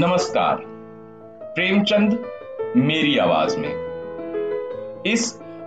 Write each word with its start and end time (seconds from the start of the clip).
नमस्कार 0.00 0.56
प्रेमचंद 1.54 2.12
मेरी 2.76 3.16
आवाज 3.18 3.56
में 3.56 5.02
इस 5.06 5.24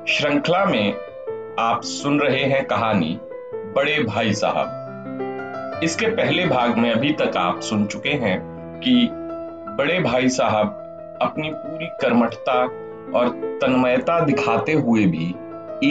श्रृंखला 0.08 0.64
में 0.66 0.94
आप 1.60 1.82
सुन 1.84 2.20
रहे 2.20 2.44
हैं 2.44 2.64
कहानी 2.66 3.18
बड़े 3.76 3.98
भाई 4.04 4.34
साहब 4.34 5.80
इसके 5.84 6.08
पहले 6.08 6.46
भाग 6.46 6.78
में 6.78 6.90
अभी 6.92 7.12
तक 7.14 7.38
आप 7.38 7.60
सुन 7.62 7.86
चुके 7.86 8.10
हैं 8.10 8.38
कि 8.80 8.94
बड़े 9.78 10.00
भाई 10.00 10.30
साहब 10.30 11.18
अपनी 11.22 11.52
पूरी 11.54 11.90
कर्मठता 12.02 12.60
और 13.20 13.30
तन्मयता 13.62 14.20
दिखाते 14.20 14.74
हुए 14.74 15.06
भी 15.06 15.28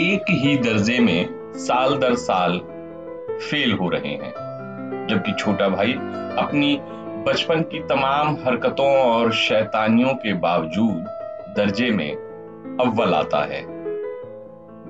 एक 0.00 0.31
ही 0.31 0.55
दर्जे 0.59 0.99
में 0.99 1.53
साल 1.57 1.97
दर 1.97 2.15
साल 2.15 2.59
फेल 3.41 3.73
हो 3.73 3.89
रहे 3.89 4.13
हैं 4.13 4.33
जबकि 5.09 5.33
छोटा 5.33 5.67
भाई 5.67 5.93
अपनी 6.37 6.79
बचपन 7.25 7.61
की 7.61 7.79
तमाम 7.79 8.35
हरकतों 8.35 8.87
और 8.97 9.31
शैतानियों 9.33 10.13
के 10.13 10.33
बावजूद 10.33 11.53
दर्जे 11.57 11.89
में 11.91 12.11
अव्वल 12.81 13.13
आता 13.13 13.43
है 13.45 13.61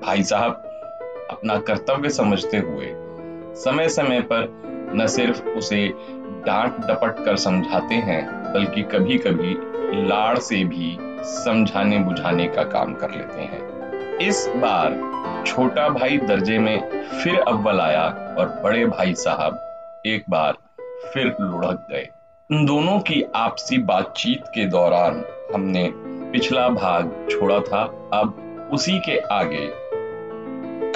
भाई 0.01 0.23
साहब 0.23 0.61
अपना 1.31 1.57
कर्तव्य 1.59 2.09
समझते 2.09 2.57
हुए 2.57 2.91
समय 3.55 3.89
समय 3.89 4.21
पर 4.31 4.47
न 4.95 5.07
सिर्फ 5.07 5.47
उसे 5.47 5.87
डांट 6.45 6.79
डपट 6.81 7.23
कर 7.25 7.35
समझाते 7.37 7.95
हैं 8.05 8.23
बल्कि 8.53 8.83
कभी 8.91 9.17
कभी 9.17 9.55
लाड़ 10.07 10.37
से 10.39 10.63
भी 10.65 10.95
समझाने 11.25 11.99
बुझाने 11.99 12.47
का 12.47 12.63
काम 12.69 12.93
कर 12.93 13.11
लेते 13.11 13.41
हैं 13.41 14.17
इस 14.19 14.47
बार 14.57 14.99
छोटा 15.47 15.89
भाई 15.89 16.17
दर्जे 16.23 16.57
में 16.59 16.79
फिर 17.13 17.39
अव्वल 17.39 17.81
आया 17.81 18.07
और 18.39 18.59
बड़े 18.63 18.85
भाई 18.87 19.13
साहब 19.17 20.01
एक 20.07 20.23
बार 20.29 20.57
फिर 21.13 21.35
लुढ़क 21.41 21.87
गए 21.91 22.07
इन 22.51 22.65
दोनों 22.65 22.97
की 22.99 23.21
आपसी 23.35 23.77
बातचीत 23.89 24.47
के 24.55 24.65
दौरान 24.69 25.23
हमने 25.53 25.83
पिछला 26.31 26.67
भाग 26.69 27.27
छोड़ा 27.31 27.59
था 27.59 27.83
अब 28.13 28.69
उसी 28.73 28.97
के 28.99 29.17
आगे 29.33 29.67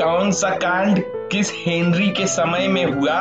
कौन 0.02 0.32
सा 0.32 0.50
कांड 0.56 1.02
किस 1.32 1.52
हेनरी 1.58 2.10
के 2.10 2.28
समय 2.28 2.68
में 2.68 2.84
हुआ 2.86 3.20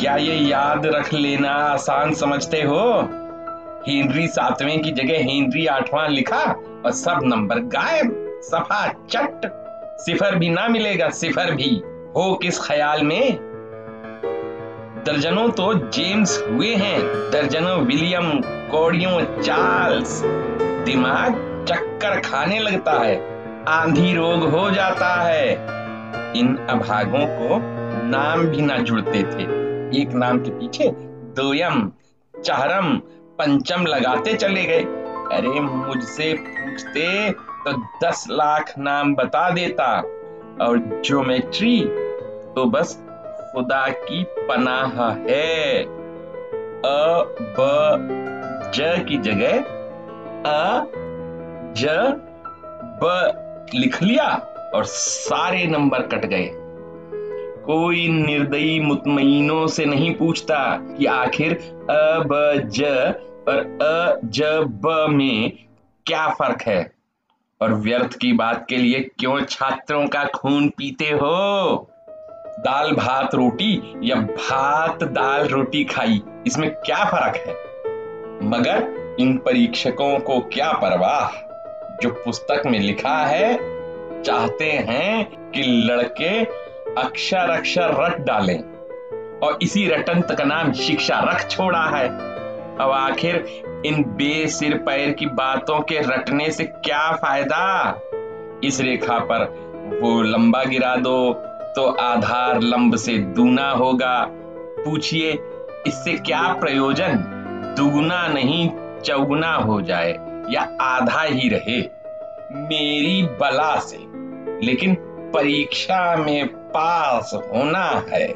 क्या 0.00 0.16
ये 0.16 0.34
याद 0.34 0.86
रख 0.86 1.12
लेना 1.14 1.50
आसान 1.50 2.14
समझते 2.14 2.62
हो 2.62 2.82
हेनरी 3.88 4.26
सातवें 4.28 4.80
की 4.82 4.90
जगह 4.92 5.24
हेनरी 5.30 5.66
आठवां 5.76 6.08
लिखा 6.10 6.42
और 6.84 6.92
सब 6.94 7.20
नंबर 7.24 7.60
गायब 7.76 8.14
सफा 8.44 8.86
चट 9.10 9.50
सिफर 10.00 10.34
भी 10.34 10.48
ना 10.48 10.68
मिलेगा 10.68 11.08
सिफर 11.20 11.54
भी 11.54 11.74
हो 12.16 12.34
किस 12.42 12.60
ख्याल 12.60 13.02
में 13.04 13.45
दर्जनों 15.06 15.48
तो 15.50 15.72
जेम्स 15.90 16.38
हुए 16.42 16.74
हैं 16.74 17.00
दर्जनों 17.30 17.76
विलियम 17.80 18.30
कोडियों 18.70 19.20
चार्ल्स 19.42 20.20
दिमाग 20.86 21.34
चक्कर 21.68 22.18
खाने 22.20 22.58
लगता 22.58 22.92
है 22.92 23.14
आंधी 23.68 24.14
रोग 24.14 24.42
हो 24.50 24.70
जाता 24.70 25.12
है 25.22 25.52
इन 26.40 26.56
अभागों 26.70 27.24
को 27.28 27.58
नाम 28.08 28.44
भी 28.46 28.62
ना 28.62 28.78
जुड़ते 28.80 29.22
थे 29.22 29.44
एक 30.00 30.14
नाम 30.14 30.38
के 30.38 30.50
पीछे 30.50 30.90
दोयम 31.36 31.90
चारम 32.34 32.92
पंचम 33.38 33.86
लगाते 33.86 34.34
चले 34.36 34.64
गए 34.64 34.82
अरे 35.32 35.60
मुझसे 35.60 36.32
पूछते 36.40 37.08
तो 37.32 37.78
दस 38.02 38.26
लाख 38.32 38.74
नाम 38.80 39.14
बता 39.14 39.48
देता 39.52 39.92
और 40.62 41.02
ज्योमेट्री 41.06 41.80
तो 42.54 42.64
बस 42.70 43.02
खुदा 43.56 43.88
की 43.88 44.22
पनाह 44.38 44.98
है 45.10 45.82
अ 46.84 47.22
ब 47.58 47.68
ज 48.74 48.88
की 49.08 49.16
जगह 49.18 49.58
अ 50.50 50.86
ज 51.76 51.94
ब 53.02 53.70
लिख 53.74 54.02
लिया 54.02 54.26
और 54.74 54.84
सारे 54.84 55.66
नंबर 55.66 56.02
कट 56.02 56.26
गए 56.26 56.50
कोई 57.64 58.08
निर्दयी 58.08 58.78
मुतमइनों 58.80 59.66
से 59.68 59.84
नहीं 59.84 60.14
पूछता 60.14 60.60
कि 60.98 61.06
आखिर 61.06 61.54
अ 61.90 62.18
ब 62.26 62.68
ज 62.68 62.92
और 63.48 63.64
अ 63.82 64.20
ज 64.30 64.54
ब 64.84 65.06
में 65.10 65.52
क्या 66.06 66.28
फर्क 66.34 66.62
है 66.62 66.80
और 67.60 67.74
व्यर्थ 67.80 68.18
की 68.18 68.32
बात 68.32 68.66
के 68.68 68.76
लिए 68.76 69.00
क्यों 69.18 69.40
छात्रों 69.40 70.06
का 70.08 70.24
खून 70.34 70.68
पीते 70.68 71.10
हो 71.14 71.36
दाल 72.58 72.92
भात 72.92 73.34
रोटी 73.34 74.00
या 74.02 74.16
भात 74.16 75.02
दाल 75.04 75.46
रोटी 75.48 75.82
खाई 75.84 76.20
इसमें 76.46 76.68
क्या 76.76 77.04
फर्क 77.04 77.36
है 77.36 77.54
मगर 78.48 79.16
इन 79.20 79.36
परीक्षकों 79.36 80.18
को 80.18 80.38
क्या 80.52 80.70
परवाह 80.72 81.36
जो 82.02 82.10
पुस्तक 82.14 82.62
में 82.66 82.78
लिखा 82.78 83.16
है 83.26 83.54
चाहते 84.22 84.70
हैं 84.88 85.24
कि 85.50 85.62
लड़के 85.62 86.38
अक्षर 87.00 87.50
अक्षर 87.50 87.94
रट 88.00 88.20
डालें 88.20 88.58
और 89.40 89.58
इसी 89.62 89.86
रटंत 89.86 90.32
का 90.32 90.44
नाम 90.44 90.72
शिक्षा 90.72 91.20
रख 91.20 91.48
छोड़ा 91.50 91.84
है 91.88 92.08
अब 92.08 92.90
आखिर 92.92 93.44
इन 93.86 94.02
बेसिर 94.16 94.78
पैर 94.78 95.12
की 95.12 95.26
बातों 95.34 95.80
के 95.80 95.98
रटने 96.06 96.50
से 96.50 96.64
क्या 96.64 97.10
फायदा 97.16 97.64
इस 98.64 98.80
रेखा 98.80 99.18
पर 99.30 99.44
वो 100.02 100.20
लंबा 100.22 100.64
गिरा 100.64 100.94
दो 100.96 101.16
तो 101.76 101.82
आधार 102.00 102.60
लंब 102.60 102.94
से 102.96 103.16
दूना 103.36 103.68
होगा 103.70 104.14
पूछिए 104.78 105.32
इससे 105.86 106.12
क्या 106.18 106.42
प्रयोजन 106.52 107.16
दुगुना 107.78 108.26
नहीं 108.26 108.68
चौगुना 109.00 109.52
हो 109.60 109.80
जाए 109.80 110.12
या 110.50 110.60
आधा 110.80 111.22
ही 111.22 111.48
रहे 111.48 111.78
मेरी 112.60 113.22
बला 113.40 113.74
से 113.80 113.98
लेकिन 114.66 114.94
परीक्षा 115.34 116.00
में 116.16 116.46
पास 116.70 117.30
होना 117.34 117.84
है 118.08 118.26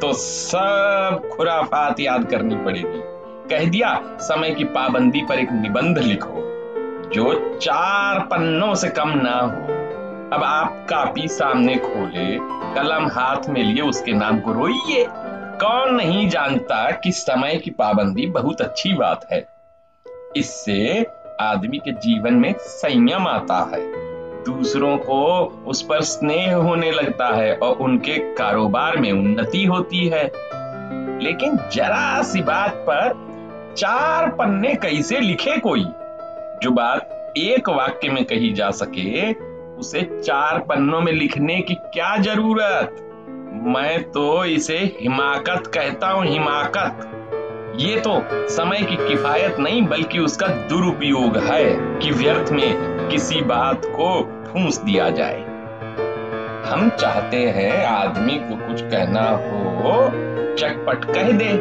तो 0.00 0.12
सब 0.12 1.28
खुराफात 1.32 2.00
याद 2.00 2.28
करनी 2.30 2.56
पड़ेगी 2.56 3.02
कह 3.50 3.70
दिया 3.70 3.94
समय 4.20 4.50
की 4.50 4.64
पाबंदी 4.74 5.22
पर 5.22 5.38
एक 5.38 5.52
निबंध 5.52 5.98
लिखो 5.98 6.42
जो 7.14 7.32
चार 7.58 8.18
पन्नों 8.26 8.74
से 8.74 8.88
कम 8.88 9.12
ना 9.16 9.38
हो 9.38 9.74
अब 10.34 10.42
आप 10.42 10.86
कापी 10.90 11.26
सामने 11.28 11.74
खोले 11.76 12.38
कलम 12.74 13.06
हाथ 13.08 13.48
में 13.48 13.62
लिए 13.62 13.82
उसके 13.82 14.12
नाम 14.12 14.40
को 14.40 14.52
रोइए 14.52 15.04
कौन 15.60 15.94
नहीं 15.94 16.28
जानता 16.28 16.90
कि 16.90 17.12
समय 17.12 17.56
की 17.56 17.70
पाबंदी 17.70 18.26
बहुत 18.26 18.60
अच्छी 18.60 18.92
बात 18.94 19.26
है 19.32 19.38
इससे 20.36 21.06
आदमी 21.40 21.78
के 21.78 21.92
जीवन 22.00 22.34
में 22.34 22.52
संयम 22.58 23.28
आता 23.28 23.58
है 23.74 23.80
दूसरों 24.44 24.96
को 24.98 25.22
उस 25.66 25.82
पर 25.82 26.02
स्नेह 26.04 26.54
होने 26.54 26.90
लगता 26.90 27.28
है 27.36 27.56
और 27.56 27.76
उनके 27.76 28.18
कारोबार 28.34 28.96
में 28.96 29.10
उन्नति 29.12 29.64
होती 29.64 30.06
है 30.08 30.24
लेकिन 31.22 31.58
जरा 31.72 32.22
सी 32.22 32.42
बात 32.42 32.84
पर 32.90 33.74
चार 33.76 34.30
पन्ने 34.30 34.74
कैसे 34.74 35.20
लिखे 35.20 35.56
कोई 35.60 35.84
जो 36.62 36.70
बात 36.70 37.34
एक 37.38 37.68
वाक्य 37.68 38.08
में 38.08 38.24
कही 38.24 38.52
जा 38.52 38.70
सके 38.74 39.53
उसे 39.84 40.00
चार 40.18 40.58
पन्नों 40.68 41.00
में 41.00 41.12
लिखने 41.12 41.60
की 41.60 41.74
क्या 41.94 42.16
जरूरत 42.18 42.96
मैं 43.66 44.02
तो 44.10 44.44
इसे 44.44 44.76
हिमाकत 45.00 45.66
कहता 45.74 46.08
हूँ 46.08 46.24
हिमाकत 46.26 47.10
ये 47.80 48.00
तो 48.00 48.12
समय 48.48 48.82
की 48.82 48.96
किफायत 48.98 49.56
नहीं 49.60 49.82
बल्कि 49.82 50.18
उसका 50.18 50.46
दुरुपयोग 50.68 51.36
है 51.44 51.64
कि 52.00 52.10
व्यर्थ 52.12 52.52
में 52.52 53.08
किसी 53.10 53.40
बात 53.42 53.82
को 53.86 54.08
फूस 54.46 54.78
दिया 54.78 55.08
जाए 55.10 55.40
हम 56.66 56.88
चाहते 57.00 57.44
हैं 57.50 57.84
आदमी 57.86 58.38
को 58.40 58.56
कुछ 58.66 58.82
कहना 58.82 59.28
हो 59.42 59.98
चटपट 60.56 61.04
कह 61.04 61.30
दे 61.32 61.52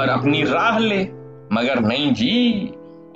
और 0.00 0.08
अपनी 0.08 0.42
राह 0.44 0.78
ले 0.78 1.00
मगर 1.52 1.80
नहीं 1.80 2.12
जी 2.12 2.74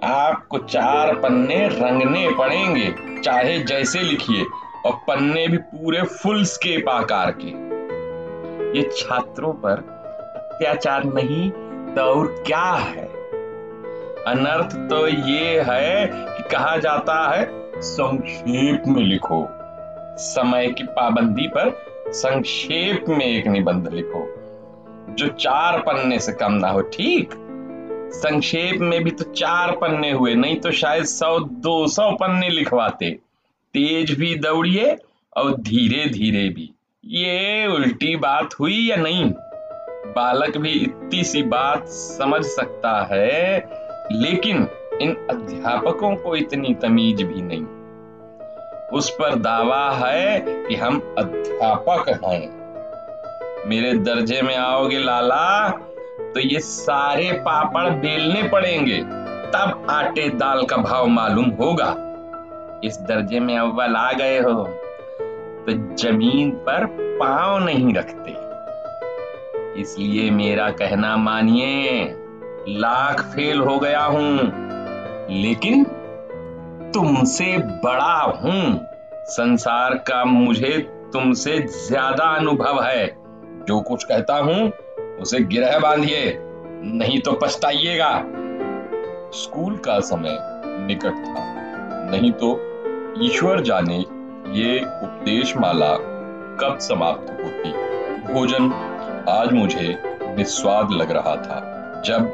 आपको 0.05 0.59
चार 0.59 1.15
पन्ने 1.15 1.57
रंगने 1.69 2.29
पड़ेंगे 2.39 2.91
चाहे 3.23 3.59
जैसे 3.59 4.01
लिखिए 4.01 4.45
और 4.87 4.95
पन्ने 5.09 5.47
भी 5.49 5.57
पूरे 5.57 6.03
फुल 6.03 6.43
स्केप 6.45 6.89
आकार 6.89 7.31
के 7.41 7.51
ये 8.79 8.83
छात्रों 8.97 9.53
पर 9.65 9.85
अत्याचार 10.37 11.05
नहीं 11.05 11.51
तो 11.95 12.03
और 12.03 12.27
क्या 12.47 12.71
है 12.73 13.05
अनर्थ 14.27 14.77
तो 14.91 15.07
ये 15.07 15.61
है 15.61 16.07
कि 16.07 16.43
कहा 16.49 16.77
जाता 16.77 17.15
है 17.29 17.45
संक्षेप 17.83 18.83
में 18.87 19.03
लिखो 19.03 19.47
समय 20.19 20.69
की 20.69 20.85
पाबंदी 20.91 21.47
पर 21.49 21.71
संक्षेप 22.15 23.05
में 23.09 23.25
एक 23.27 23.47
निबंध 23.47 23.89
लिखो 23.93 24.27
जो 25.15 25.29
चार 25.29 25.79
पन्ने 25.79 26.19
से 26.19 26.33
कम 26.33 26.53
ना 26.53 26.69
हो 26.69 26.81
ठीक 26.93 27.35
संक्षेप 28.13 28.81
में 28.81 29.03
भी 29.05 29.11
तो 29.11 29.25
चार 29.33 29.71
पन्ने 29.77 30.11
हुए 30.11 30.35
नहीं 30.35 30.57
तो 30.61 30.71
शायद 30.73 31.05
सौ 31.05 31.39
दो 31.65 31.87
सौ 31.89 32.11
पन्ने 32.13 32.49
लिखवाते 32.49 33.11
तेज 33.75 34.13
भी 34.19 34.35
दौड़िए 34.39 34.97
और 35.37 35.57
धीरे 35.61 36.05
धीरे 36.09 36.49
भी 36.49 36.71
ये 37.05 37.67
उल्टी 37.67 38.15
बात 38.17 38.55
हुई 38.61 38.79
या 38.89 38.97
नहीं 38.97 39.31
बालक 40.09 40.57
भी 40.57 40.71
इतनी 40.71 41.23
सी 41.25 41.43
बात 41.49 41.89
समझ 41.89 42.45
सकता 42.45 43.01
है 43.13 43.59
लेकिन 44.13 44.67
इन 45.03 45.15
अध्यापकों 45.31 46.15
को 46.17 46.35
इतनी 46.37 46.75
तमीज 46.75 47.23
भी 47.23 47.43
नहीं 47.43 47.65
उस 48.93 49.09
पर 49.11 49.35
दावा 49.35 49.85
है 49.97 50.41
कि 50.41 50.75
हम 50.75 50.99
अध्यापक 51.19 52.09
हैं 52.25 52.43
मेरे 53.69 53.93
दर्जे 54.01 54.43
में 54.43 54.57
आओगे 54.57 54.99
लाला 54.99 55.49
तो 56.35 56.41
ये 56.41 56.61
सारे 56.61 57.33
पापड़ 57.47 57.89
बेलने 57.95 58.43
पड़ेंगे 58.49 58.99
तब 59.55 59.87
आटे 59.91 60.29
दाल 60.37 60.65
का 60.67 60.77
भाव 60.83 61.07
मालूम 61.09 61.51
होगा 61.57 61.91
इस 62.85 62.99
दर्जे 63.09 63.41
में 63.41 63.57
अव्वल 63.59 63.97
आ 63.97 64.13
गए 64.13 64.39
हो 64.39 64.63
तो 65.67 65.73
जमीन 65.97 66.51
पर 66.67 66.87
पांव 67.19 67.59
नहीं 67.65 67.95
रखते 67.95 68.31
इसलिए 69.81 70.31
मेरा 70.31 70.71
कहना 70.71 71.17
मानिए 71.17 72.03
लाख 72.69 73.21
फेल 73.35 73.61
हो 73.61 73.79
गया 73.79 74.05
हूं 74.05 75.33
लेकिन 75.33 75.85
तुमसे 76.95 77.57
बड़ा 77.85 78.21
हूं 78.43 78.63
संसार 79.29 79.95
का 80.09 80.25
मुझे 80.25 80.77
तुमसे 81.13 81.59
ज्यादा 81.69 82.25
अनुभव 82.37 82.83
है 82.83 83.07
जो 83.67 83.81
कुछ 83.81 84.05
कहता 84.05 84.37
हूं 84.39 84.69
उसे 85.21 85.41
गिरह 85.45 85.79
बांधिए 85.79 86.37
नहीं 86.95 87.19
तो 87.21 87.33
पछताइएगा 87.33 88.13
स्कूल 89.35 89.77
का 89.77 89.99
समय 90.01 90.39
निकट 90.87 91.25
था 91.27 91.45
नहीं 92.11 92.33
तो 92.33 92.51
ईश्वर 93.23 93.61
जाने 93.61 93.99
ये 94.53 94.79
उपदेश 94.79 95.57
माला 95.57 95.95
कब 96.61 96.79
समाप्त 96.81 97.31
होती 97.41 97.73
भोजन 98.33 98.73
आज 99.29 99.53
मुझे 99.53 99.97
निस्वाद 100.37 100.91
लग 100.93 101.11
रहा 101.11 101.35
था 101.37 101.61
जब 102.07 102.31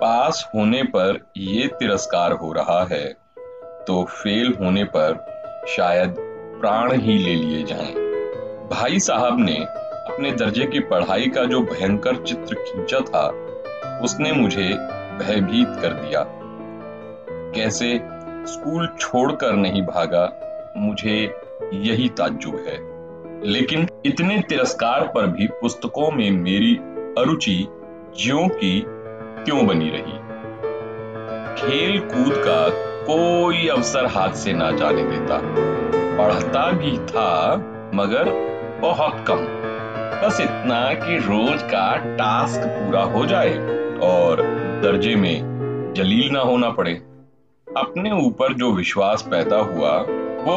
पास 0.00 0.48
होने 0.54 0.82
पर 0.94 1.18
ये 1.36 1.66
तिरस्कार 1.78 2.32
हो 2.32 2.52
रहा 2.52 2.82
है 2.84 3.04
तो 3.86 4.02
फेल 4.12 4.54
होने 4.60 4.84
पर 4.96 5.14
शायद 5.68 6.14
प्राण 6.60 6.92
ही 7.00 7.18
ले 7.18 7.34
लिए 7.34 7.62
जाएं। 7.62 7.94
भाई 8.68 8.98
साहब 9.00 9.40
ने 9.40 9.56
अपने 10.14 10.30
दर्जे 10.30 10.66
की 10.66 10.80
पढ़ाई 10.80 11.26
का 11.26 11.44
जो 11.44 11.60
भयंकर 11.60 12.16
चित्र 12.16 12.54
खींचा 12.56 12.98
था 13.00 13.22
उसने 14.02 14.32
मुझे 14.32 14.66
भयभीत 15.18 15.80
कर 15.82 15.92
दिया 15.94 16.22
कैसे 17.54 17.88
स्कूल 18.46 18.86
छोड़कर 19.00 19.52
नहीं 19.54 19.82
भागा 19.82 20.22
मुझे 20.76 21.16
यही 21.74 22.08
ताज्जुब 22.18 22.56
है 22.66 22.76
लेकिन 23.46 23.88
इतने 24.06 24.38
तिरस्कार 24.48 25.06
पर 25.06 25.26
भी 25.26 25.46
पुस्तकों 25.60 26.10
में 26.10 26.30
मेरी 26.30 26.74
अरुचि 27.18 27.56
ज्यो 28.18 28.46
की 28.54 28.72
क्यों 28.86 29.66
बनी 29.66 29.90
रही 29.90 30.16
खेल 31.58 31.98
कूद 32.06 32.32
का 32.38 32.68
कोई 33.06 33.66
अवसर 33.68 34.06
हाथ 34.12 34.42
से 34.44 34.52
ना 34.52 34.70
जाने 34.76 35.02
देता 35.02 35.40
पढ़ता 36.16 36.70
भी 36.72 36.96
था 37.06 37.30
मगर 37.94 38.32
बहुत 38.80 39.24
कम 39.28 39.46
बस 40.24 40.40
इतना 40.40 40.82
कि 40.94 41.16
रोज 41.18 41.62
का 41.62 41.86
टास्क 42.16 42.66
पूरा 42.66 43.02
हो 43.12 43.24
जाए 43.26 43.56
और 44.04 44.42
दर्जे 44.82 45.14
में 45.16 45.92
जलील 45.96 46.32
ना 46.32 46.40
होना 46.40 46.70
पड़े 46.70 46.92
अपने 47.66 48.10
ऊपर 48.26 48.52
जो 48.52 48.72
विश्वास 48.72 49.22
पैदा 49.22 49.56
हुआ 49.56 49.96
वो 50.44 50.56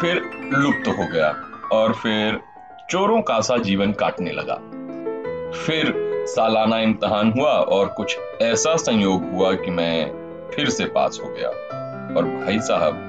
फिर 0.00 0.16
लुप्त 0.52 0.88
हो 0.88 1.06
गया 1.12 1.34
और 1.72 1.92
फिर 1.92 2.40
चोरों 2.90 3.20
का 3.22 3.40
सा 3.40 3.56
जीवन 3.58 3.92
काटने 3.92 4.32
लगा 4.32 4.54
फिर 5.56 5.92
सालाना 6.28 6.78
इम्तहान 6.78 7.32
हुआ 7.32 7.52
और 7.74 7.88
कुछ 7.96 8.16
ऐसा 8.42 8.76
संयोग 8.76 9.30
हुआ 9.32 9.52
कि 9.54 9.70
मैं 9.70 10.50
फिर 10.50 10.68
से 10.68 10.84
पास 10.84 11.20
हो 11.24 11.28
गया 11.28 11.48
और 12.16 12.24
भाई 12.24 12.58
साहब 12.60 12.94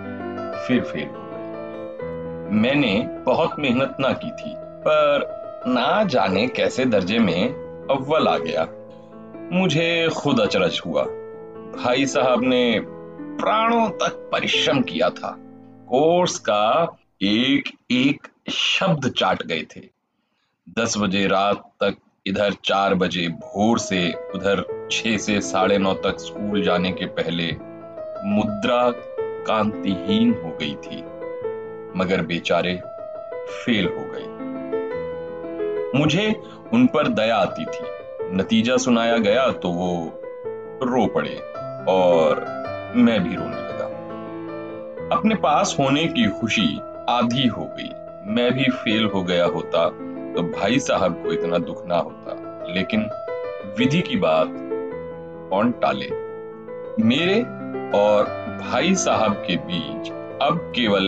फिर 0.68 0.82
फेल 0.82 1.08
हो 1.08 1.24
गए 1.32 2.60
मैंने 2.60 2.94
बहुत 3.26 3.60
मेहनत 3.60 3.98
ना 4.00 4.12
की 4.14 4.32
थी 4.32 4.54
पर 4.88 5.37
ना 5.66 6.04
जाने 6.04 6.48
कैसे 6.48 6.86
दर्जे 6.86 7.20
में 7.20 7.88
अव्वल 7.92 8.28
आ 8.28 8.38
गया 8.38 8.68
मुझे 9.54 10.08
खुद 10.16 10.40
अचरज 10.40 10.82
हुआ 10.86 11.04
भाई 11.76 12.06
साहब 12.06 12.44
ने 12.44 12.80
प्राणों 13.40 13.88
तक 14.02 14.30
परिश्रम 14.32 14.82
किया 14.82 15.10
था 15.20 15.36
कोर्स 15.90 16.38
का 16.50 16.64
एक 17.24 17.70
एक 17.92 18.28
शब्द 18.52 19.10
चाट 19.18 19.44
गए 19.44 19.66
थे 19.76 19.82
दस 20.78 20.98
बजे 20.98 21.26
रात 21.28 21.64
तक 21.84 21.98
इधर 22.28 22.54
चार 22.66 22.96
बजे 23.02 23.28
भोर 23.28 23.80
से 23.80 24.02
उधर 24.36 24.64
छह 24.92 25.18
से 25.18 25.40
साढ़े 25.42 25.78
नौ 25.78 25.94
तक 26.06 26.20
स्कूल 26.20 26.64
जाने 26.64 26.92
के 26.92 27.06
पहले 27.20 27.52
मुद्रा 28.28 28.90
कांतिहीन 29.48 30.34
हो 30.44 30.58
गई 30.62 30.76
थी 30.86 31.04
मगर 32.00 32.26
बेचारे 32.26 32.76
फेल 33.50 33.88
हो 33.88 34.04
गए 34.12 34.37
मुझे 35.96 36.30
उन 36.74 36.86
पर 36.88 37.08
दया 37.08 37.36
आती 37.36 37.66
थी 37.66 38.36
नतीजा 38.38 38.78
सुनाया 38.78 39.18
गया 39.18 39.48
तो 39.62 39.70
वो 39.72 39.92
रो 40.84 41.06
पड़े 41.08 41.36
और 41.90 42.46
मैं 42.96 43.20
भी 43.24 43.36
रोने 43.36 43.62
लगा 43.62 43.86
अपने 45.16 45.36
पास 45.36 45.76
होने 45.80 46.04
की 46.08 46.28
खुशी 46.40 46.68
आधी 47.10 47.48
हो 47.48 47.70
गई 47.78 47.90
मैं 48.34 48.52
भी 48.54 48.70
फेल 48.74 49.06
हो 49.06 49.24
गया 49.24 49.46
होता 49.46 49.86
तो 50.34 50.44
भाई 50.52 50.80
साहब 50.80 51.24
को 51.24 51.32
इतना 51.34 51.58
दुख 51.58 51.86
ना 51.88 51.98
होता 51.98 52.66
लेकिन 52.70 53.10
विधि 53.78 54.02
की 54.02 54.16
बात 54.18 54.54
कौन 55.50 55.72
टाले 55.82 56.10
मेरे 57.04 57.40
और 57.98 58.26
भाई 58.62 58.94
साहब 58.96 59.34
के 59.48 59.56
बीच 59.66 60.12
अब 60.42 60.60
केवल 60.76 61.06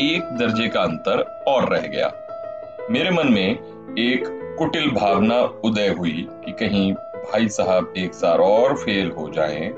एक 0.00 0.36
दर्जे 0.38 0.68
का 0.68 0.82
अंतर 0.82 1.22
और 1.48 1.68
रह 1.72 1.86
गया 1.86 2.12
मेरे 2.90 3.10
मन 3.10 3.32
में 3.32 3.77
एक 3.90 4.24
कुटिल 4.58 4.90
भावना 4.90 5.40
उदय 5.64 5.88
हुई 5.88 6.26
कि 6.44 6.52
कहीं 6.52 6.92
भाई 6.92 7.48
साहब 7.48 7.92
एक 7.96 8.14
साल 8.14 8.40
और 8.40 8.74
फेल 8.76 9.10
हो 9.10 9.28
जाएं 9.30 9.70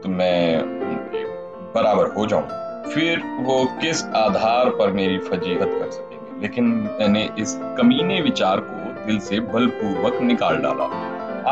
तो 0.02 0.08
मैं 0.08 0.62
उनके 0.62 1.24
बराबर 1.72 2.12
हो 2.14 2.26
जाऊं 2.26 2.90
फिर 2.90 3.22
वो 3.40 3.64
किस 3.80 4.04
आधार 4.16 4.70
पर 4.70 4.92
मेरी 4.92 5.18
फजीहत 5.20 5.70
कर 5.72 5.90
सकेंगे 5.90 6.40
लेकिन 6.40 6.64
मैंने 7.00 7.28
इस 7.38 7.56
कमीने 7.78 8.20
विचार 8.20 8.60
को 8.60 9.06
दिल 9.06 9.18
से 9.20 9.40
बलपूर्वक 9.48 10.20
निकाल 10.22 10.56
डाला 10.58 10.84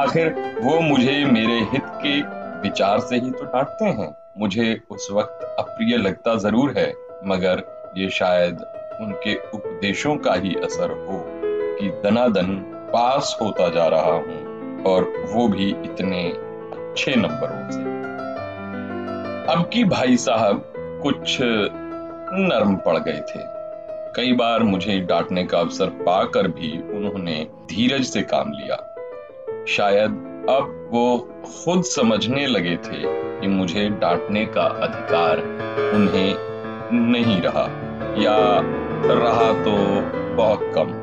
आखिर 0.00 0.32
वो 0.62 0.78
मुझे 0.80 1.25
मेरे 1.25 1.58
हित 1.72 1.90
के 2.04 2.20
विचार 2.60 3.00
से 3.00 3.16
ही 3.16 3.30
तो 3.30 3.44
डांटते 3.46 3.84
हैं 4.00 4.14
मुझे 4.38 4.80
उस 4.90 5.08
वक्त 5.12 5.44
अप्रिय 5.58 5.96
लगता 5.96 6.34
जरूर 6.38 6.75
है 6.78 6.92
मगर 7.26 7.64
ये 7.96 8.08
शायद 8.10 8.64
उनके 9.00 9.34
उपदेशों 9.54 10.16
का 10.18 10.34
ही 10.34 10.54
असर 10.64 10.90
हो 11.00 11.25
कि 11.80 11.88
दनादन 12.04 12.56
पास 12.92 13.37
होता 13.42 13.68
जा 13.68 13.87
रहा 13.87 14.12
हूं 14.12 14.82
और 14.82 15.04
वो 15.30 15.46
भी 15.49 15.68
इतने 15.84 16.22
अच्छे 16.72 17.14
नंबरों 17.16 17.70
से 17.70 17.88
अब 19.52 19.68
की 19.72 19.84
भाई 19.84 20.16
साहब 20.16 20.62
कुछ 21.02 21.38
नरम 21.42 22.76
पड़ 22.76 22.99
गए 22.99 23.20
थे 23.30 23.49
कई 24.16 24.32
बार 24.32 24.62
मुझे 24.62 24.99
डांटने 25.00 25.44
का 25.44 25.58
अवसर 25.58 25.90
पाकर 26.00 26.49
भी 26.50 26.72
उन्होंने 26.96 27.44
धीरज 27.70 28.04
से 28.04 28.22
काम 28.32 28.52
लिया 28.52 28.76
शायद 29.68 30.10
अब 30.50 30.88
वो 30.92 31.06
खुद 31.46 31.82
समझने 31.84 32.46
लगे 32.46 32.76
थे 32.76 33.02
कि 33.40 33.49
मुझे 33.49 33.88
डांटने 34.00 34.44
का 34.46 34.64
अधिकार 34.87 35.38
उन्हें 35.94 36.34
नहीं 37.10 37.40
रहा 37.42 37.66
या 38.18 38.38
रहा 39.14 39.52
तो 39.64 39.76
बहुत 40.37 40.70
कम 40.75 41.00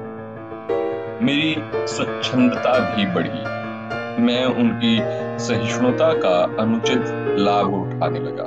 मेरी 1.21 1.55
स्वच्छंदता 1.87 2.71
भी 2.79 3.05
बढ़ी 3.13 4.23
मैं 4.23 4.43
उनकी 4.45 4.97
सहिष्णुता 5.39 6.11
का 6.15 6.33
अनुचित 6.61 7.05
लाभ 7.39 7.73
उठाने 7.73 8.19
लगा 8.19 8.45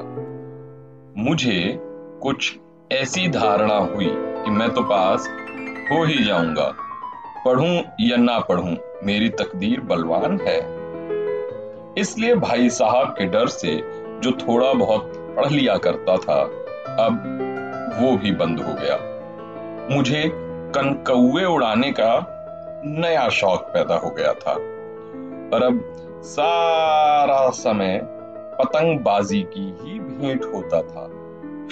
मुझे 1.23 1.57
कुछ 2.23 2.53
ऐसी 2.93 3.27
धारणा 3.29 3.79
हुई 3.87 4.11
कि 4.45 4.51
मैं 4.51 4.69
तो 4.75 4.83
पास 4.83 5.29
हो 5.91 6.03
ही 6.05 6.25
जाऊंगा 6.25 6.71
पढ़ूं 7.45 7.75
या 8.01 8.17
ना 8.17 8.39
पढ़ूं 8.49 8.77
मेरी 9.07 9.29
तकदीर 9.41 9.81
बलवान 9.81 10.39
है 10.41 10.59
इसलिए 11.99 12.35
भाई 12.41 12.71
साहब 12.71 13.15
के 13.19 13.27
डर 13.29 13.47
से 13.49 13.77
जो 14.23 14.39
थोड़ा 14.39 14.73
बहुत 14.77 15.13
पढ़ 15.37 15.51
लिया 15.51 15.77
करता 15.79 16.17
था 16.19 16.43
अब 17.01 17.23
वो 18.01 18.17
भी 18.17 18.33
बंद 18.35 18.61
हो 18.61 18.75
गया 18.75 18.99
मुझे 19.97 20.29
कनकौए 20.75 21.45
उड़ाने 21.45 21.91
का 21.93 22.13
नया 22.85 23.29
शौक 23.29 23.63
पैदा 23.63 23.95
हो 23.95 24.11
गया 24.11 24.33
था 24.33 24.55
पर 25.51 25.63
अब 25.63 25.81
सारा 26.25 27.51
समय 27.51 28.01
पतंगबाजी 28.61 29.43
की 29.43 29.65
ही 29.81 29.99
भेंट 30.01 30.45
होता 30.45 30.83
था 30.83 31.07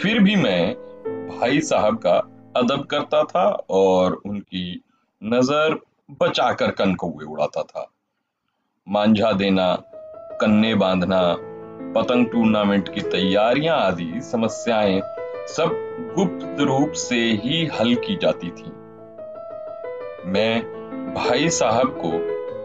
फिर 0.00 0.18
भी 0.18 0.36
मैं 0.36 0.74
भाई 1.28 1.60
साहब 1.60 1.98
का 1.98 2.16
अदब 2.56 2.84
करता 2.84 3.22
था 3.24 3.44
और 3.70 4.20
उनकी 4.26 4.80
नजर 5.22 5.78
बचाकर 6.22 6.70
कन 6.70 6.94
को 6.94 7.06
उड़ाता 7.06 7.62
था 7.62 7.86
मांझा 8.86 9.32
देना 9.32 9.74
कन्ने 10.40 10.74
बांधना 10.74 11.20
पतंग 11.94 12.26
टूर्नामेंट 12.26 12.94
की 12.94 13.00
तैयारियां 13.00 13.76
आदि 13.76 14.12
समस्याएं 14.20 15.00
सब 15.46 15.70
गुप्त 16.16 16.60
रूप 16.60 16.92
से 16.92 17.20
ही 17.44 17.66
हल 17.80 17.94
की 17.94 18.16
जाती 18.16 18.50
थी 18.50 18.70
मैं 20.30 20.77
भाई 21.18 21.48
साहब 21.50 21.88
को 22.00 22.10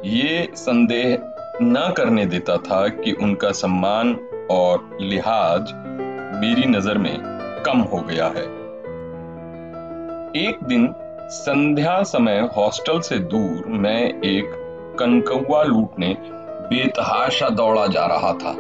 ये 0.08 0.48
संदेह 0.56 1.18
न 1.62 1.94
करने 1.98 2.26
देता 2.26 2.58
था 2.58 2.88
कि 2.88 3.12
उनका 3.22 3.52
सम्मान 3.52 4.14
और 4.52 4.98
लिहाज 5.02 5.72
मेरी 6.42 6.66
नजर 6.68 6.98
में 6.98 7.16
कम 7.66 7.80
हो 7.92 8.02
गया 8.02 8.28
है 8.28 8.44
एक 10.44 10.64
दिन 10.64 10.88
संध्या 11.32 12.02
समय 12.04 12.40
हॉस्टल 12.58 13.00
से 13.00 13.20
दूर 13.34 13.68
मैं 13.80 14.02
एक 14.26 14.54
कनकौआ 15.02 15.64
लूटने 15.64 16.16
बेतहाशा 16.70 17.50
दौड़ा 17.56 17.88
जा 17.88 18.06
रहा 18.06 18.34
था 18.36 18.56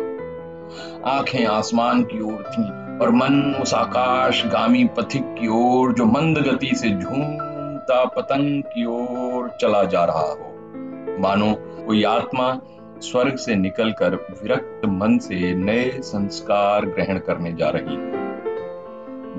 आंखें 1.11 1.45
आसमान 1.51 2.03
की 2.03 2.21
ओर 2.23 2.43
थीं 2.49 2.69
और 2.99 3.11
मन 3.13 3.41
उस 3.61 3.73
आकाश 3.73 4.45
गामी 4.47 4.83
पथिक 4.97 5.33
की 5.39 5.47
ओर 5.61 5.93
जो 5.93 6.05
मंद 6.09 6.47
गति 6.47 6.75
से 6.75 6.89
झूम 6.89 7.52
उड़ता 7.83 8.03
पतंग 8.15 8.61
की 8.63 8.85
ओर 8.85 9.49
चला 9.61 9.83
जा 9.91 10.03
रहा 10.05 10.19
हो 10.21 11.17
मानो 11.21 11.53
कोई 11.85 12.03
आत्मा 12.07 12.47
स्वर्ग 13.03 13.35
से 13.37 13.55
निकलकर 13.55 14.15
विरक्त 14.33 14.85
मन 14.89 15.17
से 15.19 15.53
नए 15.55 15.89
संस्कार 16.03 16.85
ग्रहण 16.87 17.17
करने 17.27 17.51
जा 17.53 17.69
रही 17.75 17.95
हो 17.95 18.21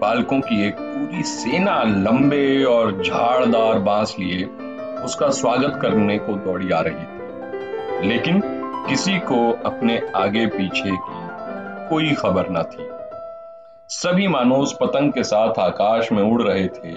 बालकों 0.00 0.40
की 0.40 0.60
एक 0.66 0.80
पूरी 0.80 1.22
सेना 1.22 1.82
लंबे 1.84 2.64
और 2.64 2.92
झाड़दार 3.02 3.78
बांस 3.78 4.14
लिए 4.18 4.44
उसका 5.04 5.30
स्वागत 5.40 5.78
करने 5.82 6.18
को 6.18 6.36
दौड़ी 6.44 6.70
आ 6.70 6.80
रही 6.88 7.06
थी 7.06 8.08
लेकिन 8.08 8.40
किसी 8.88 9.18
को 9.30 9.40
अपने 9.66 10.00
आगे 10.16 10.46
पीछे 10.50 10.90
की 10.90 11.88
कोई 11.88 12.12
खबर 12.14 12.50
न 12.50 12.62
थी 12.72 12.90
सभी 13.90 14.28
मानो 14.28 14.56
उस 14.58 14.76
पतंग 14.80 15.12
के 15.12 15.24
साथ 15.24 15.58
आकाश 15.60 16.12
में 16.12 16.22
उड़ 16.22 16.42
रहे 16.42 16.66
थे 16.68 16.96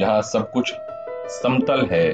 जहां 0.00 0.20
सब 0.24 0.50
कुछ 0.50 0.74
समतल 1.30 1.86
है 1.90 2.04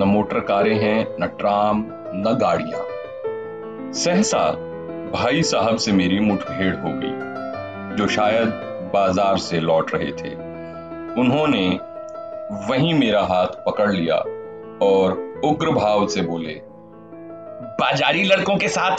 न 0.00 0.04
मोटर 0.06 0.40
कारें 0.40 0.74
हैं 0.80 0.98
न 1.20 1.26
ट्राम 1.38 1.84
न 2.16 2.36
गाड़ियां 2.40 2.82
सहसा 3.92 4.42
भाई 5.12 5.42
साहब 5.42 5.76
से 5.76 5.92
मेरी 5.92 6.20
मुठभेड़ 6.20 6.74
हो 6.74 6.90
गई 6.94 7.96
जो 7.96 8.06
शायद 8.08 8.48
बाजार 8.94 9.38
से 9.38 9.60
लौट 9.60 9.94
रहे 9.94 10.12
थे 10.12 10.34
उन्होंने 11.20 11.66
वहीं 12.70 12.94
मेरा 12.94 13.22
हाथ 13.24 13.62
पकड़ 13.66 13.90
लिया 13.92 14.16
और 14.82 15.18
उग्र 15.44 15.70
भाव 15.72 16.06
से 16.08 16.22
बोले 16.22 16.54
बाजारी 17.80 18.24
लड़कों 18.24 18.56
के 18.56 18.68
साथ 18.68 18.98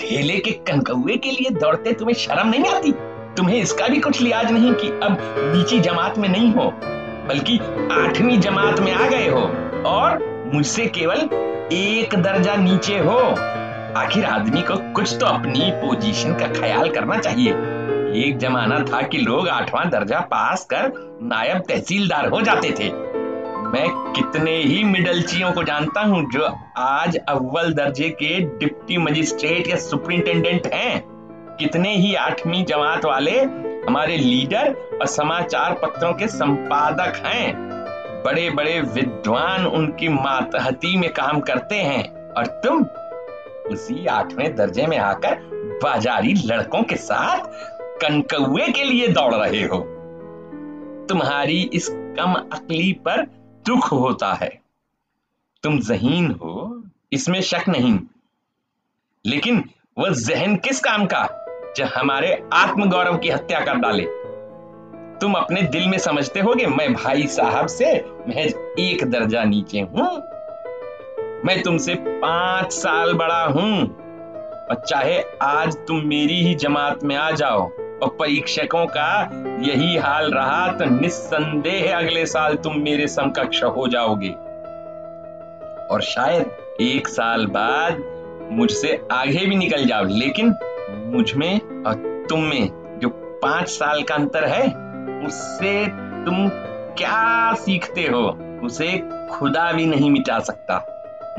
ठेले 0.00 0.38
के 0.38 0.50
कंकौए 0.70 1.16
के 1.16 1.30
लिए 1.30 1.50
दौड़ते 1.60 1.92
तुम्हें 1.92 2.14
शर्म 2.16 2.48
नहीं 2.48 2.74
आती 2.74 2.92
तुम्हें 3.36 3.60
इसका 3.60 3.88
भी 3.88 3.98
कुछ 4.00 4.20
लिहाज 4.20 4.52
नहीं 4.52 4.72
कि 4.74 4.88
अब 5.02 5.18
नीची 5.54 5.80
जमात 5.80 6.18
में 6.18 6.28
नहीं 6.28 6.52
हो 6.52 6.72
बल्कि 7.28 7.58
आठवीं 7.92 8.38
जमात 8.40 8.80
में 8.80 8.92
आ 8.92 9.08
गए 9.08 9.28
हो 9.28 9.40
और 9.88 10.18
मुझसे 10.54 10.86
केवल 10.94 11.28
एक 11.74 12.14
दर्जा 12.22 12.54
नीचे 12.56 12.98
हो 12.98 13.18
आखिर 13.96 14.24
आदमी 14.24 14.62
को 14.62 14.76
कुछ 14.94 15.16
तो 15.20 15.26
अपनी 15.26 15.70
पोजीशन 15.82 16.34
का 16.34 16.46
ख्याल 16.52 16.88
करना 16.90 17.18
चाहिए 17.18 17.50
एक 18.18 18.38
जमाना 18.38 18.78
था 18.84 19.00
कि 19.02 19.18
लोग 19.18 19.48
आठवां 19.48 19.88
दर्जा 19.90 20.20
पास 20.30 20.64
कर 20.70 20.90
नायब 21.24 21.62
तहसीलदार 21.68 22.28
हो 22.28 22.40
जाते 22.40 22.70
थे 22.80 22.90
मैं 23.68 23.88
कितने 24.12 24.56
ही 24.56 24.82
मिडलचियों 24.84 25.52
को 25.52 25.62
जानता 25.64 26.00
हूँ 26.02 26.24
जो 26.32 26.48
आज 26.78 27.16
अव्वल 27.18 27.72
दर्जे 27.74 28.08
के 28.22 28.38
डिप्टी 28.58 28.98
मजिस्ट्रेट 28.98 29.68
या 29.68 29.76
सुप्रिंटेंडेंट 29.78 30.66
हैं 30.74 31.00
कितने 31.58 31.94
ही 31.96 32.14
आठवीं 32.16 32.64
जमात 32.64 33.04
वाले 33.04 33.40
हमारे 33.88 34.16
लीडर 34.16 34.72
और 35.00 35.06
समाचार 35.06 35.74
पत्रों 35.74 36.12
के 36.14 36.26
संपादक 36.28 37.22
हैं 37.26 38.22
बड़े 38.24 38.48
बड़े 38.50 38.80
विद्वान 38.80 39.64
उनकी 39.66 40.08
मातहती 40.08 40.96
में 40.96 41.08
काम 41.12 41.40
करते 41.40 41.74
हैं 41.74 42.02
और 42.32 42.46
तुम 42.64 42.84
उसी 43.72 44.06
आठवें 44.06 44.54
दर्जे 44.56 44.86
में 44.86 44.96
आकर 44.98 45.40
बाजारी 45.82 46.34
लड़कों 46.44 46.82
के 46.82 46.96
साथ 46.96 47.48
कनकुए 48.02 48.68
के 48.68 48.84
लिए 48.84 49.08
दौड़ 49.08 49.34
रहे 49.34 49.62
हो 49.64 49.78
तुम्हारी 51.08 51.60
इस 51.74 51.88
कम 52.18 52.34
अकली 52.34 52.92
पर 53.06 53.24
दुख 53.64 53.92
होता 53.92 54.32
है 54.34 54.52
तुम 55.64 55.80
जहीन 55.80 56.30
हो 56.42 56.82
इसमें 57.12 57.40
शक 57.46 57.68
नहीं 57.68 57.98
लेकिन 59.24 59.64
वह 59.98 60.14
जहन 60.26 60.56
किस 60.56 60.80
काम 60.80 61.06
का 61.06 61.26
जो 61.76 61.84
हमारे 61.94 62.32
आत्मगौरव 62.54 63.16
की 63.16 63.28
हत्या 63.28 63.60
कर 63.64 63.78
डाले 63.78 64.06
तुम 65.20 65.32
अपने 65.34 65.62
दिल 65.68 65.86
में 65.88 65.98
समझते 65.98 66.40
होगे 66.40 66.66
मैं 66.68 66.92
भाई 66.94 67.26
साहब 67.28 67.66
से 67.68 67.92
महज 68.28 68.54
एक 68.80 69.04
दर्जा 69.10 69.44
नीचे 69.44 69.80
हूं 69.80 70.06
मैं 71.44 71.62
तुमसे 71.62 71.94
पांच 71.94 72.72
साल 72.72 73.12
बड़ा 73.14 73.44
हूं 73.46 73.72
और 74.68 74.82
चाहे 74.86 75.20
आज 75.42 75.76
तुम 75.88 76.00
मेरी 76.06 76.40
ही 76.44 76.54
जमात 76.54 77.04
में 77.04 77.14
आ 77.16 77.30
जाओ 77.32 77.62
और 78.02 78.08
परीक्षकों 78.18 78.86
का 78.86 79.10
यही 79.62 79.96
हाल 79.96 80.30
रहा 80.32 80.66
तो 80.72 80.84
निस्संदेह 80.90 81.96
अगले 81.96 82.24
साल 82.26 82.54
तुम 82.64 82.78
मेरे 82.80 83.06
समकक्ष 83.08 83.62
हो 83.76 83.86
जाओगे 83.88 84.30
और 85.92 86.02
शायद 86.04 86.78
एक 86.80 87.08
साल 87.08 87.46
बाद 87.50 88.02
मुझसे 88.52 88.98
आगे 89.12 89.46
भी 89.46 89.56
निकल 89.56 89.84
जाओ 89.84 90.04
लेकिन 90.10 90.54
मुझ 91.08 91.32
में 91.34 91.84
और 91.86 91.94
तुम 92.30 92.42
में 92.44 92.98
जो 93.00 93.08
पांच 93.42 93.68
साल 93.68 94.02
का 94.02 94.14
अंतर 94.14 94.44
है 94.44 94.62
उससे 95.26 95.72
तुम 96.24 96.48
क्या 96.98 97.54
सीखते 97.54 98.06
हो 98.06 98.22
उसे 98.64 98.88
खुदा 99.30 99.70
भी 99.72 99.86
नहीं 99.86 100.10
मिटा 100.10 100.38
सकता 100.40 100.76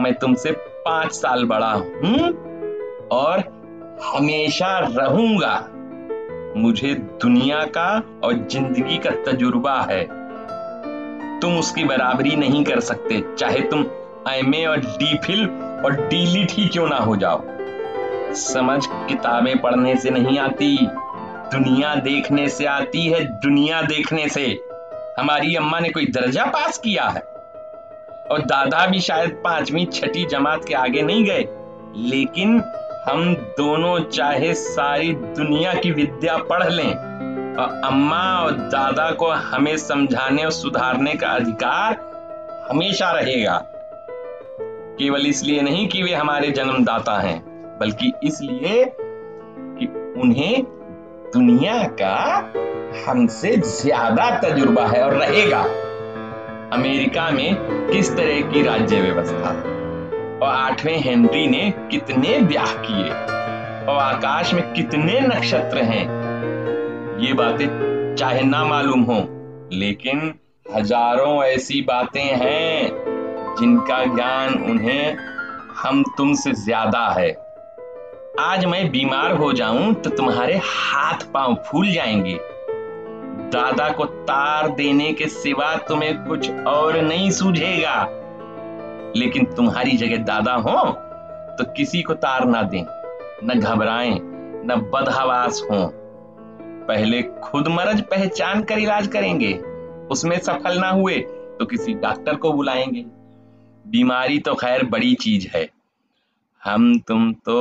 मैं 0.00 0.14
तुमसे 0.14 0.52
पांच 0.86 1.12
साल 1.12 1.46
बड़ा 1.46 1.72
हूं 1.74 2.30
और 3.18 3.44
हमेशा 4.04 4.78
रहूंगा 4.80 5.54
मुझे 6.58 6.94
दुनिया 7.22 7.64
का 7.78 7.90
और 8.24 8.34
जिंदगी 8.52 8.98
का 8.98 9.12
तजुर्बा 9.24 9.80
है 9.82 10.04
तुम 11.40 11.58
उसकी 11.60 11.84
बराबरी 11.84 12.36
नहीं 12.36 12.64
कर 12.64 12.80
सकते 12.80 13.24
चाहे 13.36 13.62
तुम 13.70 13.86
एम 14.30 14.54
और 14.68 14.80
डी 14.80 15.18
फिल 15.18 15.48
और 15.86 16.08
डी 16.10 16.26
लिट 16.28 16.52
ही 16.52 16.68
क्यों 16.68 16.88
ना 16.88 16.98
हो 17.00 17.16
जाओ 17.16 17.59
समझ 18.36 18.80
किताबें 18.86 19.58
पढ़ने 19.62 19.96
से 19.96 20.10
नहीं 20.10 20.38
आती 20.40 20.78
दुनिया 21.54 21.94
देखने 21.96 22.48
से 22.50 22.66
आती 22.66 23.06
है 23.06 23.24
दुनिया 23.40 23.82
देखने 23.82 24.28
से 24.30 24.46
हमारी 25.20 25.56
अम्मा 25.56 25.80
ने 25.80 25.90
कोई 25.90 26.06
दर्जा 26.06 26.46
पास 26.46 26.78
किया 26.78 27.08
है 27.08 27.22
और 28.32 28.42
दादा 28.46 28.86
भी 28.88 29.00
शायद 29.00 29.32
पांचवी 29.44 29.86
छठी 29.86 30.26
जमात 30.26 30.66
के 30.68 30.74
आगे 30.74 31.02
नहीं 31.02 31.26
गए 31.26 31.48
लेकिन 32.10 32.60
हम 33.08 33.34
दोनों 33.58 34.00
चाहे 34.00 34.54
सारी 34.54 35.14
दुनिया 35.14 35.74
की 35.74 35.92
विद्या 35.92 36.38
पढ़ 36.44 36.70
लें 36.70 36.90
और 36.90 37.56
तो 37.58 37.88
अम्मा 37.88 38.24
और 38.40 38.52
दादा 38.70 39.10
को 39.12 39.30
हमें 39.48 39.76
समझाने 39.78 40.44
और 40.44 40.52
सुधारने 40.52 41.14
का 41.16 41.28
अधिकार 41.28 41.98
हमेशा 42.72 43.12
रहेगा 43.12 43.62
केवल 45.00 45.26
इसलिए 45.28 45.62
नहीं 45.62 45.88
कि 45.88 46.04
वे 46.04 46.14
हमारे 46.14 46.50
जन्मदाता 46.52 47.20
हैं 47.20 47.49
बल्कि 47.80 48.12
इसलिए 48.24 48.84
कि 49.80 49.86
उन्हें 50.22 50.64
दुनिया 51.34 51.84
का 52.02 52.16
हमसे 53.06 53.56
ज्यादा 53.58 54.30
तजुर्बा 54.40 54.86
है 54.88 55.04
और 55.04 55.14
रहेगा 55.14 55.62
अमेरिका 56.74 57.30
में 57.32 57.56
किस 57.92 58.16
तरह 58.18 58.42
की 58.52 58.62
राज्य 58.62 59.02
व्यवस्था 59.02 59.52
और 60.40 60.48
आठवें 60.48 60.98
हेनरी 60.98 61.48
ने 61.48 61.70
कितने 61.92 62.38
ब्याह 62.42 62.74
किए 62.82 63.10
और 63.86 63.98
आकाश 63.98 64.54
में 64.54 64.62
कितने 64.74 65.20
नक्षत्र 65.20 65.84
हैं 65.84 66.04
ये 67.22 67.34
बातें 67.34 68.16
चाहे 68.16 68.42
ना 68.42 68.64
मालूम 68.66 69.02
हो 69.02 69.20
लेकिन 69.74 70.34
हजारों 70.66 71.44
ऐसी 71.44 71.82
बातें 71.82 72.24
हैं 72.24 73.56
जिनका 73.60 74.04
ज्ञान 74.06 74.54
उन्हें 74.64 75.18
हम 75.76 76.04
तुमसे 76.18 76.54
ज्यादा 76.66 77.08
है 77.12 77.32
आज 78.40 78.66
मैं 78.66 78.90
बीमार 78.92 79.32
हो 79.38 79.52
जाऊं 79.54 79.94
तो 79.94 80.10
तुम्हारे 80.10 80.56
हाथ 80.64 81.24
पांव 81.32 81.54
फूल 81.66 81.90
जाएंगे 81.92 82.38
दादा 83.52 83.90
को 83.94 84.06
तार 84.28 84.70
देने 84.76 85.12
के 85.14 85.28
सिवा 85.28 85.76
तुम्हें 85.88 86.24
कुछ 86.26 86.50
और 86.68 87.00
नहीं 87.02 87.30
सूझेगा 87.32 87.96
लेकिन 89.16 89.46
तुम्हारी 89.56 89.98
जगह 89.98 90.24
दादा 90.24 90.54
हो 90.58 90.76
तो 91.58 91.64
किसी 91.74 92.02
को 92.02 92.14
तार 92.18 92.46
ना 92.46 92.62
दें 92.64 92.84
न 93.44 93.60
घबराएं 93.60 94.20
न 94.66 94.76
बदहवास 94.94 95.62
हो 95.72 95.80
पहले 96.88 97.22
खुद 97.44 97.68
मरज 97.70 98.02
पहचान 98.12 98.64
कर 98.64 98.80
इलाज 98.80 99.08
करेंगे 99.08 99.54
उसमें 100.12 100.38
सफल 100.40 100.80
ना 100.80 100.90
हुए 100.92 101.18
तो 101.60 101.66
किसी 101.66 101.94
डॉक्टर 102.06 102.36
को 102.36 102.52
बुलाएंगे 102.54 103.04
बीमारी 103.86 104.40
तो 104.40 104.56
खैर 104.56 104.84
बड़ी 104.90 105.14
चीज 105.16 105.50
है 105.56 105.68
हम 106.62 106.98
तुम 107.00 107.32
तो 107.46 107.58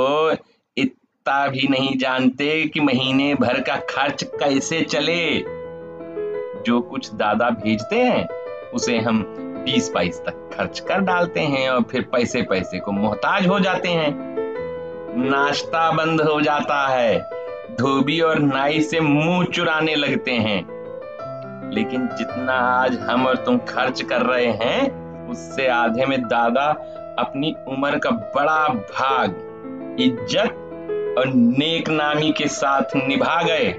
पता 1.29 1.47
भी 1.47 1.67
नहीं 1.69 1.97
जानते 1.99 2.49
कि 2.65 2.81
महीने 2.81 3.35
भर 3.35 3.61
का 3.61 3.75
खर्च 3.91 4.23
कैसे 4.35 4.81
चले 4.83 5.23
जो 6.67 6.81
कुछ 6.81 7.13
दादा 7.15 7.49
भेजते 7.55 7.97
हैं 7.97 8.71
उसे 8.75 8.97
हम 8.99 9.19
बीस 9.65 9.91
बाईस 9.95 10.21
तक 10.27 10.49
खर्च 10.53 10.79
कर 10.81 11.01
डालते 11.01 11.41
हैं 11.45 11.69
और 11.71 11.83
फिर 11.83 12.03
पैसे 12.13 12.43
पैसे 12.43 12.79
को 12.79 12.93
मोहताज 12.93 13.47
हो 13.47 13.59
जाते 13.61 13.89
हैं 13.89 14.11
नाश्ता 15.19 15.91
बंद 15.91 16.21
हो 16.21 16.41
जाता 16.41 16.79
है 16.87 17.19
धोबी 17.77 18.19
और 18.21 18.39
नाई 18.39 18.81
से 18.83 19.01
मुंह 19.01 19.45
चुराने 19.47 19.95
लगते 19.95 20.33
हैं 20.47 20.61
लेकिन 21.75 22.07
जितना 22.19 22.55
आज 22.71 22.97
हम 23.01 23.27
और 23.27 23.37
तुम 23.47 23.59
खर्च 23.69 24.03
कर 24.03 24.23
रहे 24.23 24.47
हैं 24.63 25.29
उससे 25.29 25.67
आधे 25.73 26.07
में 26.07 26.21
दादा 26.23 26.67
अपनी 27.19 27.55
उम्र 27.69 27.99
का 27.99 28.11
बड़ा 28.11 28.67
भाग 28.69 29.97
इज्जत 30.01 30.65
और 31.19 31.33
नेक 31.35 31.89
नामी 31.89 32.31
के 32.33 32.47
साथ 32.49 32.97
निभा 32.97 33.43
गए 33.43 33.71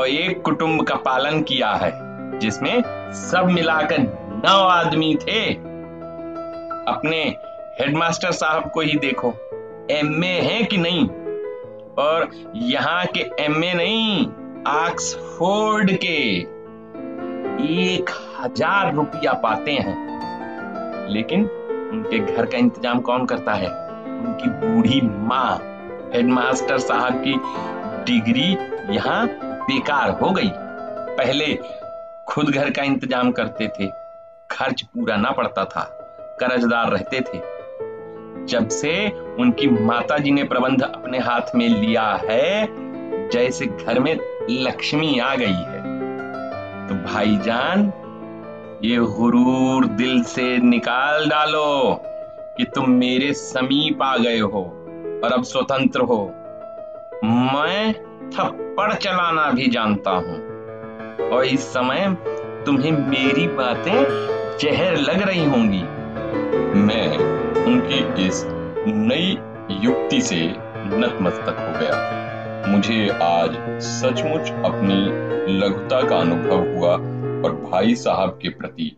और 0.00 0.08
एक 0.08 0.42
कुटुंब 0.42 0.82
का 0.86 0.94
पालन 1.04 1.42
किया 1.42 1.72
है 1.74 1.90
जिसमें 2.38 2.82
सब 3.12 3.48
मिलाकर 3.50 3.98
नौ 4.44 4.58
आदमी 4.58 5.14
थे 5.22 5.42
अपने 6.92 7.22
हेडमास्टर 7.80 8.32
साहब 8.32 8.70
को 8.70 8.80
ही 8.80 8.96
देखो 8.98 9.32
एमए 9.90 10.38
है 10.40 10.62
कि 10.64 10.76
नहीं 10.76 11.06
और 11.98 12.28
यहाँ 12.54 13.04
के 13.16 13.20
एमए 13.44 13.72
नहीं 13.74 14.26
ऑक्सफोर्ड 14.68 15.90
के 16.04 16.18
एक 17.84 18.10
हजार 18.38 18.94
रुपया 18.94 19.32
पाते 19.42 19.72
हैं 19.72 19.96
लेकिन 21.08 21.44
उनके 21.92 22.18
घर 22.18 22.46
का 22.46 22.58
इंतजाम 22.58 23.00
कौन 23.00 23.26
करता 23.26 23.54
है 23.54 23.68
उनकी 23.68 24.48
बूढ़ी 24.60 25.00
माँ 25.28 25.71
हेडमास्टर 26.14 26.78
साहब 26.78 27.22
की 27.26 27.34
डिग्री 28.06 28.48
यहाँ 28.94 29.26
बेकार 29.66 30.10
हो 30.20 30.30
गई 30.30 30.50
पहले 31.16 31.54
खुद 32.28 32.50
घर 32.50 32.70
का 32.70 32.82
इंतजाम 32.82 33.30
करते 33.32 33.68
थे 33.68 33.86
खर्च 34.50 34.82
पूरा 34.84 35.16
ना 35.16 35.30
पड़ता 35.30 35.64
था 35.64 35.84
कर्जदार 36.40 36.90
रहते 36.90 37.20
थे 37.20 37.40
जब 38.46 38.68
से 38.68 38.92
उनकी 39.40 39.66
माता 39.86 40.18
जी 40.18 40.30
ने 40.30 40.44
प्रबंध 40.44 40.82
अपने 40.82 41.18
हाथ 41.20 41.54
में 41.54 41.68
लिया 41.68 42.04
है 42.22 42.66
जैसे 43.32 43.66
घर 43.66 44.00
में 44.00 44.14
लक्ष्मी 44.50 45.18
आ 45.18 45.34
गई 45.34 45.46
है 45.46 45.80
तो 46.88 46.94
भाईजान 47.04 47.90
ये 48.84 48.96
हुरूर 49.16 49.86
दिल 49.86 50.22
से 50.26 50.56
निकाल 50.58 51.28
डालो 51.28 52.00
कि 52.56 52.64
तुम 52.64 52.90
मेरे 52.90 53.32
समीप 53.34 54.02
आ 54.02 54.16
गए 54.16 54.38
हो 54.40 54.64
और 55.24 55.32
अब 55.32 55.42
स्वतंत्र 55.44 56.00
हो 56.00 56.22
मैं 57.24 57.92
थप्पड़ 58.30 58.92
चलाना 58.94 59.50
भी 59.50 59.66
जानता 59.70 60.10
हूं 60.18 61.28
और 61.28 61.44
इस 61.44 61.66
समय 61.72 62.06
तुम्हें 62.66 62.90
मेरी 62.92 63.46
बातें 63.56 64.58
जहर 64.60 64.96
लग 64.98 65.22
रही 65.22 65.44
होंगी 65.44 65.82
मैं 66.80 67.06
उनकी 67.64 68.26
इस 68.26 68.42
नई 68.88 69.38
युक्ति 69.84 70.20
से 70.20 70.40
नतमस्तक 70.96 71.58
हो 71.58 71.78
गया 71.78 72.20
मुझे 72.68 73.08
आज 73.22 73.56
सचमुच 73.82 74.50
अपनी 74.64 74.98
लघुता 75.58 76.02
का 76.02 76.16
अनुभव 76.16 76.68
हुआ 76.74 76.92
और 77.44 77.54
भाई 77.62 77.94
साहब 77.94 78.38
के 78.42 78.48
प्रति 78.50 78.90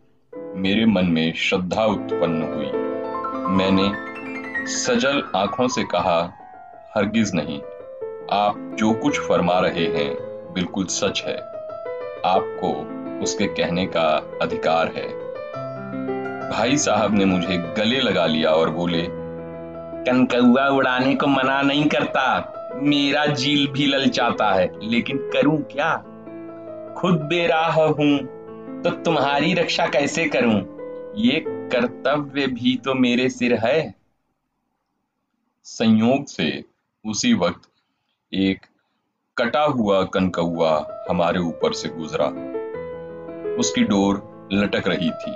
मेरे 0.57 0.85
मन 0.85 1.05
में 1.09 1.33
श्रद्धा 1.39 1.85
उत्पन्न 1.85 2.53
हुई 2.53 2.71
मैंने 3.57 3.89
सजल 4.65 5.21
आंखों 5.35 5.67
से 5.67 5.83
कहा 5.83 6.19
हरगिज 6.95 7.31
नहीं 7.35 7.57
आप 8.33 8.75
जो 8.79 8.91
कुछ 8.93 9.19
फरमा 9.19 9.59
रहे 9.59 9.85
हैं 9.95 10.13
बिल्कुल 10.53 10.85
सच 10.85 11.21
है 11.25 11.35
आपको 12.25 12.71
उसके 13.23 13.47
कहने 13.53 13.85
का 13.87 14.05
अधिकार 14.41 14.91
है 14.95 15.07
भाई 16.49 16.77
साहब 16.77 17.13
ने 17.13 17.25
मुझे 17.25 17.57
गले 17.77 17.99
लगा 17.99 18.25
लिया 18.25 18.51
और 18.51 18.69
बोले 18.69 19.01
कनकौआ 20.07 20.67
उड़ाने 20.67 21.13
को 21.15 21.27
मना 21.27 21.61
नहीं 21.61 21.85
करता 21.87 22.23
मेरा 22.83 23.25
जील 23.33 23.67
भी 23.67 23.85
ललचाता 23.87 24.49
है 24.53 24.69
लेकिन 24.83 25.17
करूं 25.33 25.57
क्या 25.71 25.91
खुद 26.97 27.19
बेराह 27.29 27.79
हूं 27.81 28.17
तो 28.81 28.91
तुम्हारी 29.03 29.53
रक्षा 29.53 29.85
कैसे 29.89 30.25
करूं 30.29 30.57
ये 31.19 31.43
कर्तव्य 31.47 32.47
भी 32.47 32.75
तो 32.85 32.93
मेरे 32.95 33.29
सिर 33.29 33.53
है 33.57 34.04
संयोग 35.65 36.25
से 36.25 36.63
उसी 37.05 37.33
वक्त 37.33 37.69
एक 38.31 38.65
कटा 39.37 39.63
हुआ 39.77 40.03
कनकौआ 40.13 40.73
हमारे 41.09 41.39
ऊपर 41.39 41.73
से 41.73 41.89
गुजरा 41.89 42.27
उसकी 43.59 43.83
डोर 43.83 44.21
लटक 44.53 44.87
रही 44.87 45.09
थी 45.23 45.31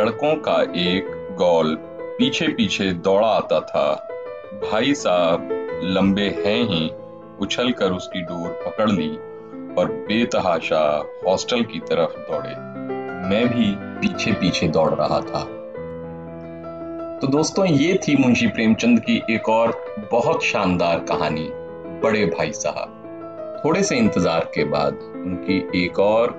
लड़कों 0.00 0.34
का 0.42 0.60
एक 0.82 1.10
गॉल 1.38 1.76
पीछे 2.18 2.48
पीछे 2.54 2.90
दौड़ा 3.02 3.26
आता 3.28 3.60
था 3.60 3.84
भाई 4.62 4.94
साहब 4.94 5.48
लंबे 5.84 6.28
हैं 6.46 6.62
ही 6.68 6.88
उछल 7.44 7.72
कर 7.72 7.92
उसकी 7.92 8.22
डोर 8.22 8.48
पकड़ 8.66 8.90
ली 8.90 9.10
और 9.74 9.92
बेतहाशा 10.08 10.84
हॉस्टल 11.26 11.64
की 11.64 11.80
तरफ 11.90 12.14
दौड़े 12.30 12.54
मैं 13.28 13.46
भी 13.48 13.74
पीछे 14.00 14.32
पीछे 14.32 14.68
दौड़ 14.68 14.92
रहा 14.94 15.20
था 15.22 15.48
तो 17.20 17.26
दोस्तों 17.26 17.64
ये 17.66 17.98
थी 17.98 18.14
मुंशी 18.16 18.46
प्रेमचंद 18.46 19.00
की 19.00 19.16
एक 19.30 19.48
और 19.48 19.72
बहुत 20.12 20.44
शानदार 20.44 21.00
कहानी 21.00 21.48
बड़े 22.02 22.24
भाई 22.26 22.52
साहब 22.52 23.60
थोड़े 23.64 23.82
से 23.82 23.96
इंतजार 23.96 24.44
के 24.54 24.64
बाद 24.64 25.00
उनकी 25.16 25.58
एक 25.84 25.98
और 25.98 26.30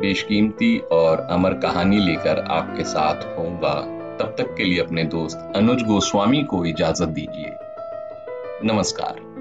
बेशकीमती 0.00 0.76
और 0.92 1.20
अमर 1.30 1.54
कहानी 1.54 1.98
लेकर 1.98 2.40
आपके 2.50 2.84
साथ 2.84 3.26
होगा 3.38 3.74
तब 4.16 4.34
तक 4.38 4.54
के 4.56 4.64
लिए 4.64 4.80
अपने 4.80 5.04
दोस्त 5.04 5.52
अनुज 5.56 5.82
गोस्वामी 5.82 6.42
को 6.44 6.64
इजाजत 6.64 7.08
दीजिए 7.08 7.56
नमस्कार 8.64 9.31